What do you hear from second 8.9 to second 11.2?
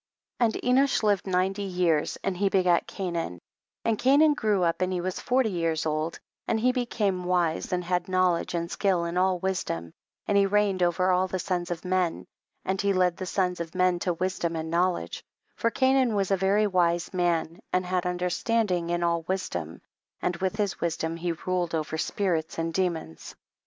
in all wisdom, and he reigned over